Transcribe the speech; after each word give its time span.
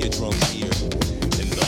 eardrums 0.00 0.42
here 0.50 0.64
in 0.64 1.48
the 1.52 1.60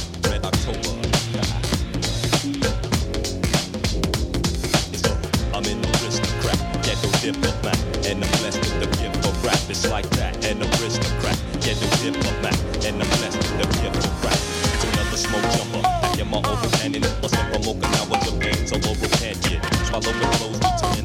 I'm 5.53 5.63
the 5.83 5.89
aristocrat, 6.01 6.59
ghetto 6.83 7.11
diplomat, 7.21 7.77
and 8.09 8.21
blessed 8.41 8.61
with 8.61 8.81
the 8.81 8.89
gift 8.97 9.27
of 9.27 9.45
rap. 9.45 9.59
It's 9.69 9.87
like 9.91 10.09
that, 10.17 10.33
and 10.47 10.63
a 10.63 10.67
aristocrat, 10.81 11.37
ghetto 11.61 11.87
diplomat, 12.01 12.57
and 12.87 12.99
blessed 13.21 13.37
with 13.37 13.59
the 13.61 13.67
gift 13.85 14.01
of 14.01 14.25
rap. 14.25 14.33
It's 14.33 14.85
another 14.85 15.19
smoke 15.19 15.47
jumper. 15.53 15.83
I 15.85 16.17
get 16.17 16.27
my 16.27 16.39
overhand 16.39 16.97
in 16.97 17.05
it, 17.05 17.13
I'm 17.23 17.29
from 17.53 17.63
Okinawa, 17.69 18.17
Japan, 18.25 18.67
so 18.67 18.77
over 18.89 19.09
can't 19.21 19.41
get. 19.45 19.61
Swallow 19.85 20.09
and 20.09 20.35
flows, 20.37 21.02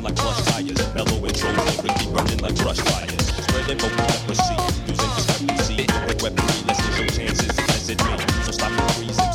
so 9.05 9.26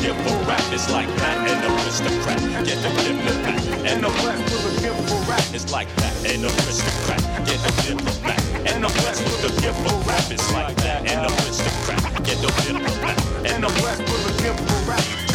gift 0.00 0.20
for 0.28 0.36
rap. 0.48 0.62
It's 0.72 0.90
like 0.90 1.08
that, 1.16 1.36
and 1.48 1.64
aristocrat, 1.74 2.40
ghetto 2.64 2.90
diplomat. 3.02 3.60
And 3.86 4.04
I'm 4.04 4.12
blessed 4.22 4.44
with 4.52 4.64
the 4.64 4.80
gift 4.82 5.00
for 5.08 5.20
rap. 5.30 5.44
It's 5.52 5.72
like 5.72 5.88
that, 5.96 6.14
and 6.26 6.44
aristocrat, 6.44 7.22
ghetto 7.46 7.70
diplomat. 7.82 8.40
And 8.66 8.84
I'm 8.84 8.92
blessed 8.92 9.24
with 9.24 9.42
the 9.42 9.60
gift 9.60 9.78
for 9.86 9.96
rap. 10.08 10.30
It's 10.30 10.52
like 10.52 10.74
that, 10.76 11.06
and 11.06 11.20
aristocrat, 11.30 12.02
ghetto 12.24 12.48
diplomat. 12.66 13.18
And 13.46 13.64
I'm 13.64 13.74
blessed 13.80 14.02
with 14.02 14.22
the 14.26 14.42
gift 14.42 14.60
for 14.68 14.90
rap. 14.90 15.27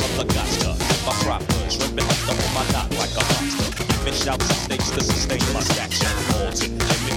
Shot 0.00 0.08
cause 0.08 0.18
I'm 0.18 0.20
a 0.20 0.24
gotcha. 0.32 0.70
If 0.80 1.08
I 1.08 1.12
proper, 1.24 1.70
shrimping 1.70 2.04
up 2.04 2.20
the 2.26 2.32
on 2.32 2.54
my 2.54 2.64
knot 2.72 2.88
like 2.96 3.14
a 3.16 3.22
monster. 3.32 3.84
Giving 3.86 4.14
shouts 4.14 4.48
and 4.48 4.60
snakes 4.66 4.90
to 4.90 5.00
sustain 5.04 5.42
my 5.52 5.60
stature. 5.60 6.08
Alton, 6.40 6.78
Jimmy, 6.78 7.12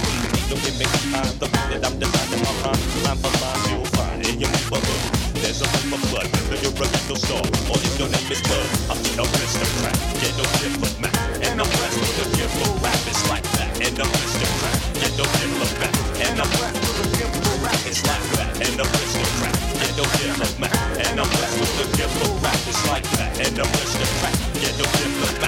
don't 0.48 0.62
give 0.62 0.78
me 0.78 0.86
time. 1.12 1.32
The 1.38 1.46
beat 1.48 1.66
that 1.70 1.84
I'm 1.84 1.98
designing 1.98 2.42
my 2.44 2.52
rhyme, 2.62 2.82
line 3.04 3.18
for 3.18 3.32
line, 3.40 3.62
you'll 3.70 3.84
find 3.96 4.26
in 4.26 4.40
your 4.40 4.50
neighborhood. 4.50 5.02
There's 5.40 5.60
a 5.60 5.68
flame 5.68 5.94
of 5.94 6.02
blood, 6.10 6.28
whether 6.32 6.56
you're 6.60 6.72
a 6.72 6.86
ghetto 6.88 7.14
star 7.14 7.44
or 7.44 7.76
if 7.78 7.98
your 7.98 8.08
name 8.08 8.32
is 8.32 8.40
Bud. 8.42 8.68
I'm 8.90 8.98
the 9.02 9.12
aristocrat, 9.22 9.93
No 19.96 20.02
different. 20.02 20.72
And 21.06 21.20
I'm 21.20 21.28
blessed 21.28 21.60
with 21.60 21.78
the 21.78 21.96
gift 21.96 22.20
of 22.22 22.42
rap. 22.42 22.54
It's 22.66 22.88
like 22.88 23.04
that. 23.12 23.38
And 23.46 23.56
I'm 23.60 23.70
blessed 23.70 23.96
with 23.96 24.08
the 24.08 24.18
fact. 24.18 24.54
Get 24.60 24.76
no 24.76 24.84
different, 24.84 25.43